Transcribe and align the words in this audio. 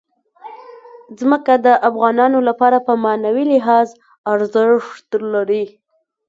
ځمکه 1.19 1.53
د 1.65 1.67
افغانانو 1.89 2.39
لپاره 2.49 2.77
په 2.87 2.93
معنوي 3.05 3.45
لحاظ 3.53 3.87
ارزښت 4.33 5.09
لري. 5.33 5.65